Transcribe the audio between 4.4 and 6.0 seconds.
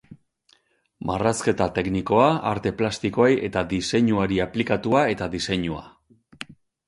Aplikatua eta Diseinua.